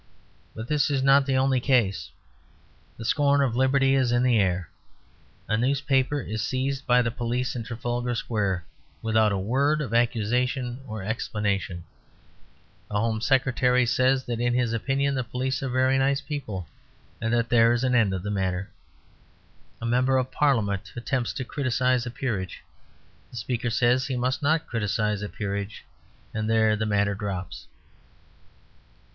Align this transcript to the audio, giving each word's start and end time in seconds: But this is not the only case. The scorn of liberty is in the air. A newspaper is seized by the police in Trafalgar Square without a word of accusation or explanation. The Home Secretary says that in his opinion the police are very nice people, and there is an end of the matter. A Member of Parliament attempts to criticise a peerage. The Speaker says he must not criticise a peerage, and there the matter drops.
But 0.55 0.67
this 0.67 0.89
is 0.89 1.03
not 1.03 1.27
the 1.27 1.37
only 1.37 1.59
case. 1.59 2.09
The 2.97 3.05
scorn 3.05 3.39
of 3.43 3.55
liberty 3.55 3.93
is 3.93 4.11
in 4.11 4.23
the 4.23 4.39
air. 4.39 4.67
A 5.47 5.55
newspaper 5.55 6.19
is 6.19 6.41
seized 6.43 6.87
by 6.87 7.03
the 7.03 7.11
police 7.11 7.55
in 7.55 7.63
Trafalgar 7.63 8.15
Square 8.15 8.65
without 9.03 9.31
a 9.31 9.37
word 9.37 9.79
of 9.79 9.93
accusation 9.93 10.79
or 10.87 11.03
explanation. 11.03 11.83
The 12.89 12.99
Home 12.99 13.21
Secretary 13.21 13.85
says 13.85 14.23
that 14.23 14.39
in 14.39 14.55
his 14.55 14.73
opinion 14.73 15.13
the 15.13 15.23
police 15.23 15.61
are 15.61 15.69
very 15.69 15.99
nice 15.99 16.19
people, 16.19 16.67
and 17.21 17.31
there 17.31 17.71
is 17.71 17.83
an 17.83 17.93
end 17.93 18.11
of 18.11 18.23
the 18.23 18.31
matter. 18.31 18.71
A 19.79 19.85
Member 19.85 20.17
of 20.17 20.31
Parliament 20.31 20.93
attempts 20.95 21.31
to 21.33 21.45
criticise 21.45 22.07
a 22.07 22.09
peerage. 22.09 22.63
The 23.29 23.37
Speaker 23.37 23.69
says 23.69 24.07
he 24.07 24.17
must 24.17 24.41
not 24.41 24.65
criticise 24.65 25.21
a 25.21 25.29
peerage, 25.29 25.85
and 26.33 26.49
there 26.49 26.75
the 26.75 26.87
matter 26.87 27.13
drops. 27.13 27.67